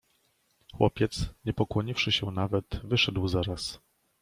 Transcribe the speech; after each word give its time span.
"Chłopiec, 0.75 1.25
nie 1.45 1.53
pokłoniwszy 1.53 2.11
się 2.11 2.31
nawet, 2.31 2.79
wyszedł 2.83 3.27
zaraz." 3.27 3.79